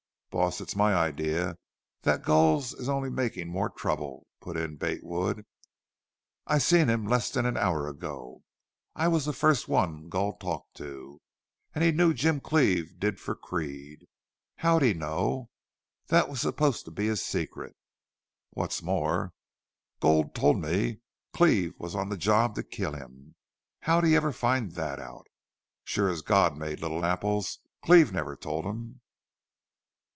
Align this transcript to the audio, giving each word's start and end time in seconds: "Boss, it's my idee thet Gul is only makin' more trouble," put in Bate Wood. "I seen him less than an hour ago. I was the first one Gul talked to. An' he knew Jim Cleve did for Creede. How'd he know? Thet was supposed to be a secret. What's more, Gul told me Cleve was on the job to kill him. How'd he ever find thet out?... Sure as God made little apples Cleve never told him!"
"Boss, 0.33 0.61
it's 0.61 0.77
my 0.77 0.95
idee 0.95 1.51
thet 2.03 2.23
Gul 2.23 2.57
is 2.59 2.87
only 2.87 3.09
makin' 3.09 3.49
more 3.49 3.69
trouble," 3.69 4.27
put 4.39 4.55
in 4.55 4.77
Bate 4.77 5.03
Wood. 5.03 5.45
"I 6.47 6.57
seen 6.57 6.87
him 6.87 7.05
less 7.05 7.29
than 7.29 7.45
an 7.45 7.57
hour 7.57 7.85
ago. 7.89 8.41
I 8.95 9.09
was 9.09 9.25
the 9.25 9.33
first 9.33 9.67
one 9.67 10.07
Gul 10.07 10.37
talked 10.37 10.75
to. 10.77 11.19
An' 11.75 11.81
he 11.81 11.91
knew 11.91 12.13
Jim 12.13 12.39
Cleve 12.39 12.97
did 12.97 13.19
for 13.19 13.35
Creede. 13.35 14.07
How'd 14.55 14.83
he 14.83 14.93
know? 14.93 15.49
Thet 16.05 16.29
was 16.29 16.39
supposed 16.39 16.85
to 16.85 16.91
be 16.91 17.09
a 17.09 17.17
secret. 17.17 17.75
What's 18.51 18.81
more, 18.81 19.33
Gul 19.99 20.29
told 20.29 20.61
me 20.61 21.01
Cleve 21.33 21.73
was 21.77 21.93
on 21.93 22.07
the 22.07 22.15
job 22.15 22.55
to 22.55 22.63
kill 22.63 22.93
him. 22.93 23.35
How'd 23.81 24.05
he 24.05 24.15
ever 24.15 24.31
find 24.31 24.73
thet 24.73 24.97
out?... 24.97 25.27
Sure 25.83 26.07
as 26.09 26.21
God 26.21 26.55
made 26.55 26.79
little 26.79 27.03
apples 27.03 27.59
Cleve 27.83 28.13
never 28.13 28.37
told 28.37 28.63
him!" 28.63 29.01